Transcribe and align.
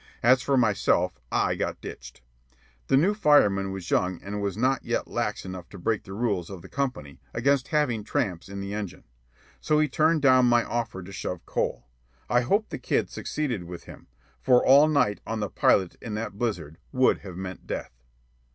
As 0.23 0.41
for 0.41 0.57
myself, 0.57 1.19
I 1.31 1.53
got 1.53 1.79
ditched. 1.79 2.21
The 2.87 2.97
new 2.97 3.13
fireman 3.13 3.71
was 3.71 3.91
young 3.91 4.19
and 4.23 4.41
not 4.57 4.83
yet 4.83 5.07
lax 5.07 5.45
enough 5.45 5.69
to 5.69 5.77
break 5.77 6.05
the 6.05 6.13
rules 6.15 6.49
of 6.49 6.63
the 6.63 6.69
Company 6.69 7.19
against 7.35 7.67
having 7.67 8.03
tramps 8.03 8.49
in 8.49 8.61
the 8.61 8.73
engine; 8.73 9.03
so 9.59 9.77
he 9.77 9.87
turned 9.87 10.23
down 10.23 10.47
my 10.47 10.63
offer 10.63 11.03
to 11.03 11.11
shove 11.13 11.45
coal. 11.45 11.85
I 12.31 12.41
hope 12.41 12.69
the 12.69 12.79
kid 12.79 13.11
succeeded 13.11 13.65
with 13.65 13.83
him, 13.83 14.07
for 14.41 14.65
all 14.65 14.87
night 14.87 15.19
on 15.27 15.39
the 15.39 15.51
pilot 15.51 15.97
in 16.01 16.15
that 16.15 16.31
blizzard 16.33 16.79
would 16.91 17.19
have 17.19 17.35
meant 17.37 17.67
death. 17.67 17.91